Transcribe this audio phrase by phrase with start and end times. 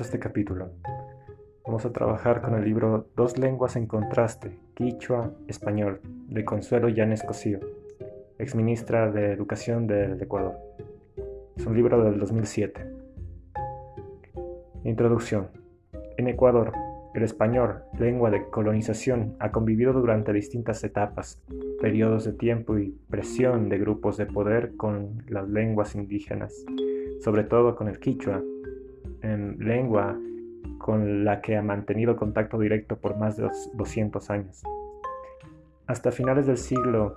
[0.00, 0.70] este capítulo.
[1.64, 7.22] Vamos a trabajar con el libro Dos lenguas en contraste, Quichua, Español, de Consuelo Llanes
[7.22, 7.60] Cosío,
[8.38, 10.54] exministra de Educación del Ecuador.
[11.56, 12.86] Es un libro del 2007.
[14.84, 15.48] Introducción.
[16.16, 16.72] En Ecuador,
[17.14, 21.42] el español, lengua de colonización, ha convivido durante distintas etapas,
[21.80, 26.64] periodos de tiempo y presión de grupos de poder con las lenguas indígenas,
[27.20, 28.42] sobre todo con el quichua,
[29.22, 30.18] en lengua
[30.78, 34.62] con la que ha mantenido contacto directo por más de 200 años.
[35.86, 37.16] Hasta finales del siglo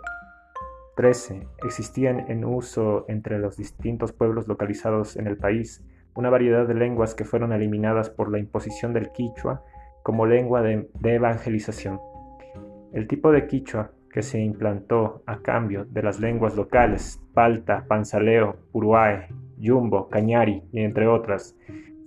[0.97, 5.83] XIII existían en uso entre los distintos pueblos localizados en el país
[6.15, 9.63] una variedad de lenguas que fueron eliminadas por la imposición del quichua
[10.03, 11.99] como lengua de, evangelización.
[12.93, 18.57] El tipo de quichua que se implantó a cambio de las lenguas locales, palta, panzaleo,
[18.71, 21.57] puruae, yumbo, cañari y entre otras,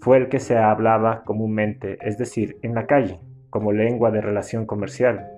[0.06, 3.18] fue el que se hablaba comúnmente, es decir, en la calle,
[3.50, 5.32] como lengua de relación comercial.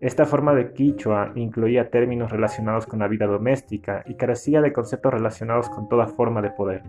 [0.00, 5.12] Esta forma de quichua incluía términos relacionados con la vida doméstica y carecía de conceptos
[5.12, 6.82] relacionados con toda forma de poder.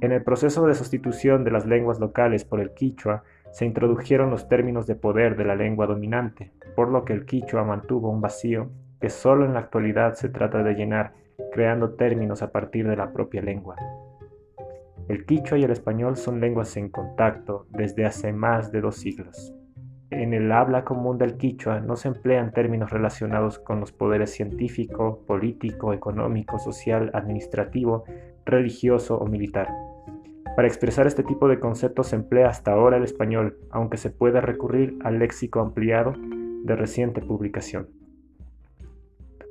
[0.00, 4.48] En el proceso de sustitución de las lenguas locales por el quichua, se introdujeron los
[4.48, 8.70] términos de poder de la lengua dominante, por lo que el quichua mantuvo un vacío
[8.98, 11.12] que solo en la actualidad se trata de llenar,
[11.52, 13.76] creando términos a partir de la propia lengua.
[15.10, 19.52] El quichua y el español son lenguas en contacto desde hace más de dos siglos.
[20.10, 25.24] En el habla común del quichua no se emplean términos relacionados con los poderes científico,
[25.26, 28.04] político, económico, social, administrativo,
[28.46, 29.66] religioso o militar.
[30.54, 34.40] Para expresar este tipo de conceptos se emplea hasta ahora el español, aunque se puede
[34.40, 36.14] recurrir al léxico ampliado
[36.62, 37.88] de reciente publicación.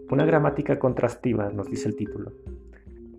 [0.09, 2.31] Una gramática contrastiva, nos dice el título.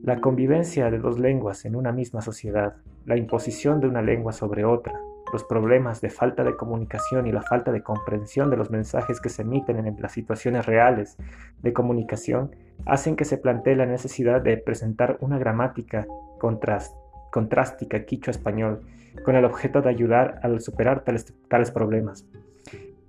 [0.03, 4.65] La convivencia de dos lenguas en una misma sociedad, la imposición de una lengua sobre
[4.65, 4.99] otra,
[5.31, 9.29] los problemas de falta de comunicación y la falta de comprensión de los mensajes que
[9.29, 11.19] se emiten en las situaciones reales
[11.61, 12.57] de comunicación
[12.87, 16.07] hacen que se plantee la necesidad de presentar una gramática
[16.39, 18.81] contrástica quicho-español
[19.23, 22.27] con el objeto de ayudar a superar tales, tales problemas.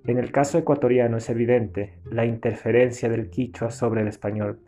[0.06, 4.60] En el caso ecuatoriano es evidente la interferencia del quichua sobre el español,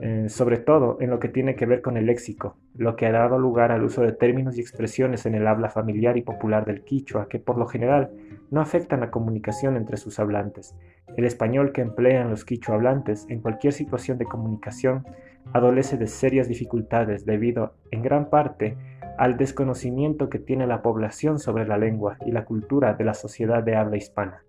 [0.00, 3.12] eh, sobre todo en lo que tiene que ver con el léxico, lo que ha
[3.12, 6.84] dado lugar al uso de términos y expresiones en el habla familiar y popular del
[6.84, 8.10] quichua que por lo general
[8.50, 10.76] no afectan la comunicación entre sus hablantes.
[11.16, 15.06] El español que emplean los quichua hablantes en cualquier situación de comunicación
[15.52, 18.76] adolece de serias dificultades debido, en gran parte,
[19.16, 23.62] al desconocimiento que tiene la población sobre la lengua y la cultura de la sociedad
[23.62, 24.45] de habla hispana.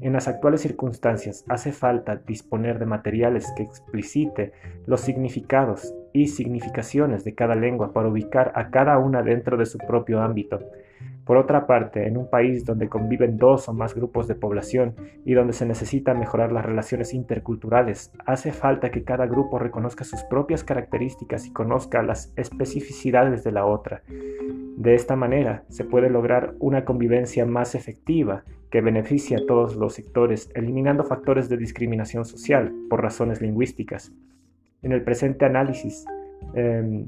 [0.00, 4.52] En las actuales circunstancias hace falta disponer de materiales que explicite
[4.86, 9.78] los significados y significaciones de cada lengua para ubicar a cada una dentro de su
[9.78, 10.60] propio ámbito.
[11.24, 15.32] Por otra parte, en un país donde conviven dos o más grupos de población y
[15.32, 20.64] donde se necesita mejorar las relaciones interculturales, hace falta que cada grupo reconozca sus propias
[20.64, 24.02] características y conozca las especificidades de la otra.
[24.76, 29.94] De esta manera se puede lograr una convivencia más efectiva que beneficie a todos los
[29.94, 34.12] sectores, eliminando factores de discriminación social por razones lingüísticas.
[34.82, 36.04] En el presente análisis,
[36.54, 37.06] em,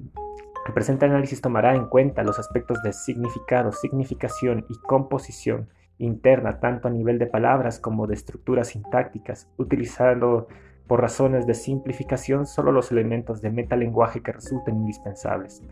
[0.66, 5.69] el presente análisis tomará en cuenta los aspectos de significado, significación y composición
[5.99, 10.49] interna, tanto a nivel de palabras como de estructuras sintácticas, utilizando
[10.87, 15.62] por razones de simplificación solo los elementos de metalenguaje que resulten indispensables.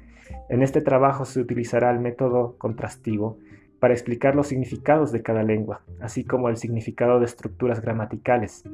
[0.48, 3.38] En este trabajo se utilizará el método contrastivo,
[3.84, 8.64] para explicar los significados de cada lengua, así como el significado de estructuras gramaticales,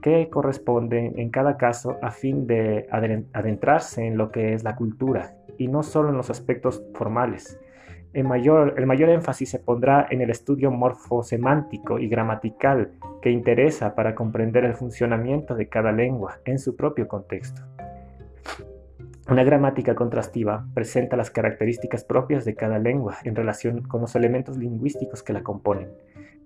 [0.00, 5.34] que corresponden en cada caso a fin de adentrarse en lo que es la cultura
[5.58, 7.58] y no solo en los aspectos formales.
[8.12, 13.94] El mayor, el mayor énfasis se pondrá en el estudio morfosemántico y gramatical que interesa
[13.94, 17.62] para comprender el funcionamiento de cada lengua en su propio contexto.
[19.30, 24.56] Una gramática contrastiva presenta las características propias de cada lengua en relación con los elementos
[24.56, 25.88] lingüísticos que la componen.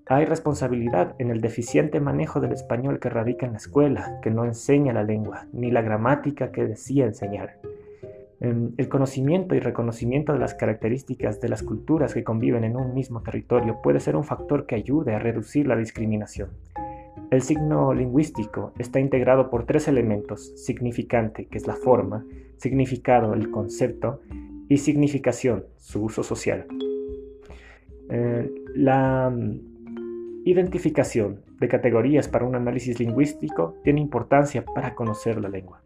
[0.06, 4.44] Hay responsabilidad en el deficiente manejo del español que radica en la escuela, que no
[4.44, 7.56] enseña la lengua, ni la gramática que decía enseñar.
[8.40, 12.92] Em, el conocimiento y reconocimiento de las características de las culturas que conviven en un
[12.92, 16.50] mismo territorio puede ser un factor que ayude a reducir la discriminación.
[17.30, 22.26] El signo lingüístico está integrado por tres elementos, significante, que es la forma,
[22.58, 24.20] significado, el concepto,
[24.68, 26.66] y significación, su uso social.
[28.10, 29.32] Eh, la
[30.44, 35.82] identificación de categorías para un análisis lingüístico tiene importancia para conocer la lengua.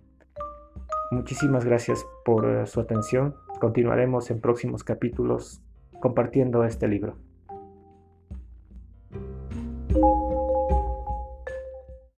[1.11, 3.35] Muchísimas gracias por eh, su atención.
[3.61, 5.63] Continuaremos en próximos capítulos
[6.01, 7.17] compartiendo este libro.